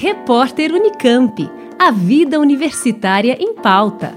Repórter 0.00 0.72
Unicamp. 0.72 1.50
A 1.76 1.90
vida 1.90 2.38
universitária 2.38 3.36
em 3.40 3.52
pauta. 3.52 4.16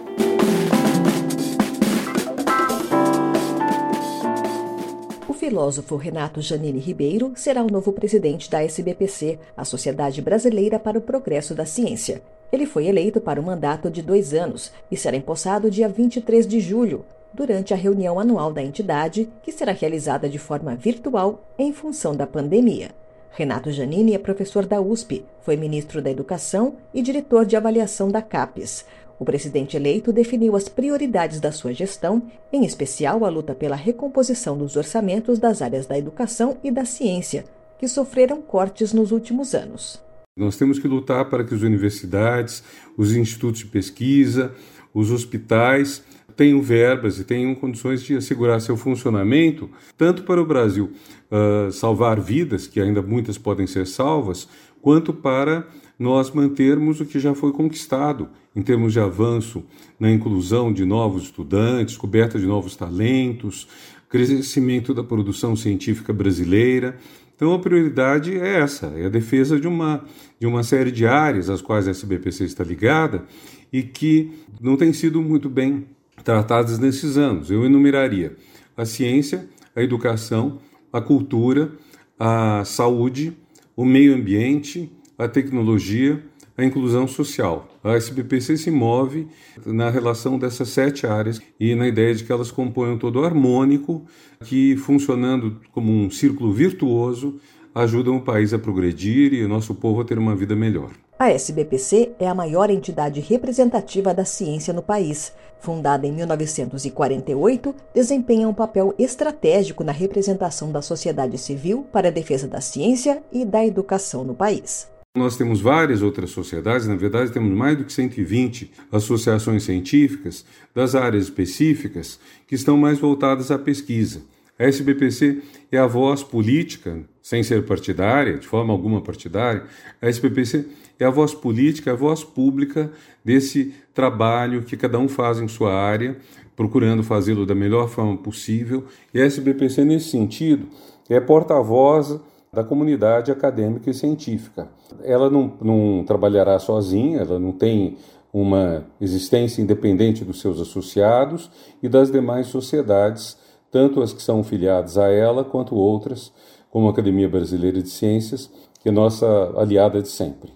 O 5.28 5.34
filósofo 5.34 5.96
Renato 5.96 6.40
Janine 6.40 6.78
Ribeiro 6.78 7.32
será 7.36 7.64
o 7.64 7.72
novo 7.72 7.92
presidente 7.92 8.48
da 8.48 8.64
SBPC, 8.64 9.40
a 9.58 9.66
Sociedade 9.66 10.22
Brasileira 10.22 10.78
para 10.78 11.00
o 11.00 11.02
Progresso 11.02 11.56
da 11.56 11.66
Ciência. 11.66 12.22
Ele 12.52 12.68
foi 12.68 12.86
eleito 12.86 13.20
para 13.20 13.42
um 13.42 13.46
mandato 13.46 13.90
de 13.90 14.04
dois 14.04 14.36
anos 14.36 14.72
e 14.92 14.96
será 14.96 15.18
empossado 15.18 15.72
dia 15.72 15.90
23 15.90 16.46
de 16.46 16.60
julho, 16.60 17.04
durante 17.34 17.74
a 17.74 17.78
reunião 17.78 18.20
anual 18.20 18.54
da 18.54 18.62
entidade, 18.62 19.28
que 19.42 19.52
será 19.52 19.72
realizada 19.72 20.30
de 20.30 20.38
forma 20.38 20.76
virtual 20.76 21.44
em 21.58 21.74
função 21.74 22.16
da 22.16 22.28
pandemia. 22.28 22.92
Renato 23.34 23.72
Janini 23.72 24.14
é 24.14 24.18
professor 24.18 24.66
da 24.66 24.82
USP, 24.82 25.24
foi 25.42 25.56
ministro 25.56 26.02
da 26.02 26.12
Educação 26.12 26.76
e 26.94 27.02
diretor 27.02 27.46
de 27.46 27.56
avaliação 27.56 28.10
da 28.10 28.22
CAPES. 28.22 28.86
O 29.18 29.24
presidente 29.24 29.78
eleito 29.78 30.12
definiu 30.12 30.56
as 30.56 30.68
prioridades 30.68 31.40
da 31.40 31.52
sua 31.52 31.74
gestão, 31.74 32.24
em 32.52 32.66
especial 32.66 33.24
a 33.24 33.30
luta 33.30 33.56
pela 33.56 33.76
recomposição 33.76 34.58
dos 34.58 34.76
orçamentos 34.76 35.40
das 35.40 35.62
áreas 35.62 35.86
da 35.86 35.98
educação 35.98 36.58
e 36.62 36.70
da 36.70 36.84
ciência, 36.84 37.46
que 37.80 37.88
sofreram 37.88 38.42
cortes 38.42 38.92
nos 38.92 39.12
últimos 39.12 39.56
anos. 39.56 40.02
Nós 40.38 40.58
temos 40.58 40.78
que 40.78 40.88
lutar 40.88 41.30
para 41.30 41.46
que 41.46 41.54
as 41.54 41.62
universidades, 41.62 42.64
os 42.98 43.16
institutos 43.16 43.62
de 43.62 43.68
pesquisa, 43.68 44.54
os 44.94 45.10
hospitais 45.10 46.04
tenham 46.36 46.62
verbas 46.62 47.20
e 47.20 47.24
tenham 47.24 47.54
condições 47.56 48.04
de 48.04 48.16
assegurar 48.16 48.60
seu 48.62 48.78
funcionamento, 48.78 49.70
tanto 49.98 50.24
para 50.24 50.42
o 50.42 50.46
Brasil 50.46 50.92
uh, 51.32 51.72
salvar 51.72 52.20
vidas, 52.20 52.68
que 52.68 52.80
ainda 52.80 53.02
muitas 53.02 53.38
podem 53.38 53.68
ser 53.68 53.88
salvas, 53.88 54.48
quanto 54.82 55.14
para 55.14 55.68
nós 55.98 56.32
mantermos 56.32 57.00
o 57.00 57.06
que 57.06 57.20
já 57.20 57.36
foi 57.36 57.52
conquistado 57.52 58.28
em 58.56 58.62
termos 58.62 58.92
de 58.92 59.00
avanço 59.00 59.64
na 60.00 60.12
inclusão 60.12 60.74
de 60.74 60.84
novos 60.84 61.24
estudantes, 61.24 61.96
coberta 61.96 62.40
de 62.40 62.46
novos 62.46 62.76
talentos, 62.76 63.68
crescimento 64.10 64.94
da 64.94 65.04
produção 65.04 65.56
científica 65.56 66.12
brasileira. 66.12 66.98
Então 67.36 67.54
a 67.54 67.60
prioridade 67.60 68.38
é 68.38 68.60
essa, 68.60 68.88
é 68.88 69.06
a 69.06 69.10
defesa 69.10 69.60
de 69.60 69.68
uma, 69.68 70.04
de 70.40 70.46
uma 70.46 70.64
série 70.64 70.92
de 70.92 71.06
áreas 71.06 71.50
às 71.50 71.62
quais 71.62 71.88
a 71.88 71.92
SBPC 71.92 72.46
está 72.46 72.64
ligada 72.64 73.24
e 73.72 73.82
que 73.82 74.32
não 74.60 74.76
tem 74.76 74.92
sido 74.94 75.22
muito 75.22 75.50
bem 75.50 75.86
tratadas 76.24 76.80
nesses 76.80 77.18
anos. 77.18 77.50
Eu 77.50 77.66
enumeraria 77.66 78.36
a 78.76 78.86
ciência, 78.86 79.48
a 79.76 79.82
educação, 79.82 80.60
a 80.92 81.02
cultura, 81.02 81.72
a 82.20 82.64
saúde, 82.66 83.34
o 83.76 83.86
meio 83.86 84.16
ambiente, 84.16 84.92
a 85.18 85.28
tecnologia, 85.28 86.24
a 86.58 86.64
inclusão 86.64 87.08
social. 87.08 87.68
A 87.84 87.96
SBPC 87.96 88.58
se 88.58 88.72
move 88.72 89.28
na 89.66 89.90
relação 89.90 90.38
dessas 90.38 90.70
sete 90.70 91.08
áreas 91.08 91.42
e 91.60 91.74
na 91.74 91.88
ideia 91.88 92.14
de 92.14 92.24
que 92.24 92.32
elas 92.32 92.52
compõem 92.52 92.92
um 92.92 92.98
todo 92.98 93.24
harmônico 93.24 94.06
que, 94.44 94.76
funcionando 94.78 95.60
como 95.72 95.92
um 95.92 96.10
círculo 96.10 96.54
virtuoso, 96.54 97.40
ajudam 97.74 98.18
o 98.18 98.22
país 98.22 98.54
a 98.54 98.60
progredir 98.60 99.34
e 99.34 99.44
o 99.44 99.48
nosso 99.48 99.74
povo 99.74 100.02
a 100.02 100.06
ter 100.06 100.20
uma 100.20 100.36
vida 100.36 100.56
melhor. 100.56 100.92
A 101.22 101.30
SBPC 101.30 102.14
é 102.18 102.28
a 102.28 102.34
maior 102.34 102.72
entidade 102.72 103.20
representativa 103.20 104.12
da 104.12 104.26
ciência 104.26 104.74
no 104.74 104.82
país. 104.82 105.32
Fundada 105.60 106.08
em 106.08 106.12
1948, 106.12 107.76
desempenha 107.94 108.50
um 108.50 108.54
papel 108.56 108.96
estratégico 108.98 109.84
na 109.84 109.92
representação 109.92 110.72
da 110.72 110.82
sociedade 110.82 111.38
civil 111.38 111.86
para 111.92 112.08
a 112.08 112.12
defesa 112.12 112.48
da 112.48 112.60
ciência 112.60 113.22
e 113.32 113.46
da 113.46 113.64
educação 113.64 114.24
no 114.24 114.34
país. 114.34 114.90
Nós 115.16 115.38
temos 115.38 115.62
várias 115.62 116.02
outras 116.02 116.32
sociedades, 116.32 116.88
na 116.88 116.96
verdade, 116.96 117.32
temos 117.32 117.56
mais 117.56 117.78
do 117.78 117.84
que 117.84 117.94
120 117.94 118.72
associações 118.92 119.62
científicas 119.62 120.44
das 120.74 120.96
áreas 120.96 121.26
específicas 121.26 122.20
que 122.48 122.56
estão 122.56 122.76
mais 122.78 122.98
voltadas 122.98 123.52
à 123.52 123.60
pesquisa. 123.60 124.24
A 124.62 124.66
SBPC 124.66 125.42
é 125.72 125.80
a 125.80 125.88
voz 125.88 126.22
política, 126.22 127.00
sem 127.20 127.42
ser 127.42 127.66
partidária, 127.66 128.38
de 128.38 128.46
forma 128.46 128.72
alguma 128.72 129.02
partidária, 129.02 129.64
a 130.00 130.08
SBPC 130.08 130.68
é 131.00 131.06
a 131.06 131.10
voz 131.10 131.34
política, 131.34 131.94
a 131.94 131.96
voz 131.96 132.24
pública 132.24 132.92
desse 133.26 133.74
trabalho 133.92 134.62
que 134.62 134.78
cada 134.78 135.00
um 135.00 135.08
faz 135.08 135.40
em 135.40 135.48
sua 135.48 135.74
área, 135.74 136.16
procurando 136.56 137.02
fazê-lo 137.02 137.44
da 137.44 137.56
melhor 137.56 137.90
forma 137.90 138.16
possível. 138.18 138.86
E 139.12 139.20
a 139.20 139.26
SBPC, 139.26 139.84
nesse 139.84 140.10
sentido, 140.10 140.68
é 141.10 141.20
porta-voz 141.20 142.20
da 142.54 142.64
comunidade 142.64 143.32
acadêmica 143.32 143.90
e 143.90 143.96
científica. 143.96 144.70
Ela 145.04 145.28
não, 145.28 145.54
não 145.60 146.04
trabalhará 146.06 146.60
sozinha, 146.60 147.22
ela 147.22 147.40
não 147.40 147.52
tem 147.52 147.98
uma 148.32 148.86
existência 149.02 149.60
independente 149.60 150.24
dos 150.24 150.40
seus 150.40 150.62
associados 150.62 151.50
e 151.82 151.90
das 151.90 152.12
demais 152.12 152.46
sociedades, 152.46 153.38
tanto 153.72 154.02
as 154.02 154.12
que 154.12 154.22
são 154.22 154.44
filiadas 154.44 154.98
a 154.98 155.10
ela 155.10 155.44
quanto 155.44 155.76
outras, 155.76 156.32
como 156.70 156.88
a 156.88 156.92
Academia 156.92 157.30
Brasileira 157.30 157.82
de 157.82 157.90
Ciências, 157.90 158.52
que 158.80 158.90
é 158.90 158.92
nossa 158.92 159.54
aliada 159.58 160.02
de 160.02 160.10
sempre. 160.10 160.54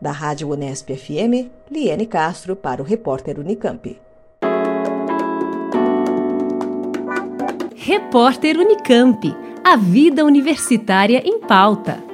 Da 0.00 0.12
Rádio 0.12 0.50
Unesp 0.50 0.90
FM, 0.90 1.50
Liane 1.70 2.06
Castro 2.06 2.54
para 2.54 2.82
o 2.82 2.84
repórter 2.84 3.38
Unicamp. 3.38 3.98
Repórter 7.74 8.58
Unicamp. 8.58 9.34
A 9.64 9.76
vida 9.76 10.24
universitária 10.24 11.22
em 11.26 11.40
pauta. 11.40 12.07